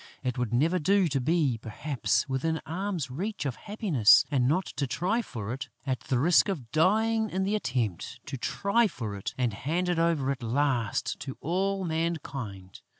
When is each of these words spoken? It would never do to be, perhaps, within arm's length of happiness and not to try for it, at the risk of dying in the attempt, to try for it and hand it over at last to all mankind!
It 0.23 0.35
would 0.35 0.51
never 0.51 0.79
do 0.79 1.07
to 1.09 1.21
be, 1.21 1.59
perhaps, 1.59 2.27
within 2.27 2.59
arm's 2.65 3.11
length 3.11 3.45
of 3.45 3.55
happiness 3.55 4.25
and 4.31 4.47
not 4.47 4.65
to 4.65 4.87
try 4.87 5.21
for 5.21 5.53
it, 5.53 5.69
at 5.85 5.99
the 5.99 6.17
risk 6.17 6.49
of 6.49 6.71
dying 6.71 7.29
in 7.29 7.43
the 7.43 7.53
attempt, 7.53 8.19
to 8.25 8.35
try 8.35 8.87
for 8.87 9.15
it 9.15 9.35
and 9.37 9.53
hand 9.53 9.89
it 9.89 9.99
over 9.99 10.31
at 10.31 10.41
last 10.41 11.19
to 11.19 11.37
all 11.39 11.85
mankind! 11.85 12.81